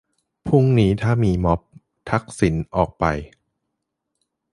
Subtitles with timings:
[0.47, 1.59] พรุ่งนี้ถ้ามีม็อบ
[2.09, 3.05] ทักษิณออกไป